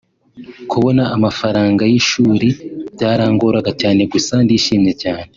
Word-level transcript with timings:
kubona 0.71 1.03
amafaranga 1.15 1.81
y’ishuri 1.91 2.47
byarangoraga 2.95 3.71
cyane 3.81 4.01
gusa 4.11 4.33
ndishimye 4.43 4.93
cyane 5.03 5.25